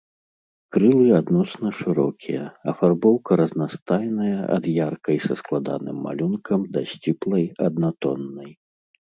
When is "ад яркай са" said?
4.57-5.33